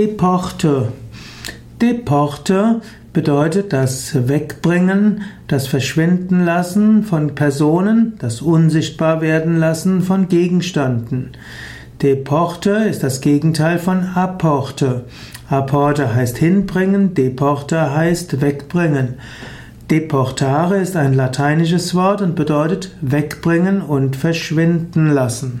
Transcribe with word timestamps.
Deporte. 0.00 0.92
Deporte 1.82 2.80
bedeutet 3.12 3.74
das 3.74 4.28
Wegbringen, 4.28 5.24
das 5.46 5.66
Verschwinden 5.66 6.42
lassen 6.46 7.02
von 7.02 7.34
Personen, 7.34 8.14
das 8.18 8.40
Unsichtbar 8.40 9.20
werden 9.20 9.58
lassen 9.58 10.00
von 10.00 10.30
Gegenständen. 10.30 11.32
Deporte 12.00 12.70
ist 12.70 13.02
das 13.02 13.20
Gegenteil 13.20 13.78
von 13.78 14.02
Apporte. 14.14 15.04
Apporte 15.50 16.14
heißt 16.14 16.38
hinbringen, 16.38 17.12
Deporte 17.12 17.94
heißt 17.94 18.40
wegbringen. 18.40 19.16
Deportare 19.90 20.78
ist 20.78 20.96
ein 20.96 21.12
lateinisches 21.12 21.94
Wort 21.94 22.22
und 22.22 22.36
bedeutet 22.36 22.96
wegbringen 23.02 23.82
und 23.82 24.16
verschwinden 24.16 25.10
lassen. 25.10 25.60